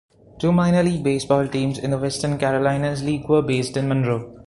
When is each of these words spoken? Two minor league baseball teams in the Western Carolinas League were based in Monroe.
Two 0.39 0.51
minor 0.51 0.81
league 0.81 1.03
baseball 1.03 1.47
teams 1.47 1.77
in 1.77 1.91
the 1.91 1.97
Western 1.99 2.39
Carolinas 2.39 3.03
League 3.03 3.29
were 3.29 3.43
based 3.43 3.77
in 3.77 3.87
Monroe. 3.87 4.35